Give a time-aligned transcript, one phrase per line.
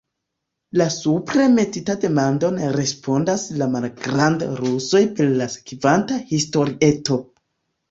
[0.81, 7.23] La supre metitan demandon respondas la malgrand'rusoj per la sekvanta historieto.